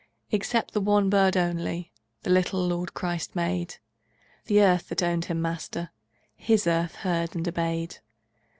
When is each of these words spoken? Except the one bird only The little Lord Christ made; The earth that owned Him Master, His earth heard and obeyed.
Except 0.31 0.73
the 0.73 0.81
one 0.81 1.11
bird 1.11 1.37
only 1.37 1.91
The 2.23 2.31
little 2.31 2.65
Lord 2.67 2.95
Christ 2.95 3.35
made; 3.35 3.75
The 4.45 4.59
earth 4.63 4.89
that 4.89 5.03
owned 5.03 5.25
Him 5.25 5.43
Master, 5.43 5.91
His 6.35 6.65
earth 6.65 6.95
heard 6.95 7.35
and 7.35 7.47
obeyed. 7.47 7.99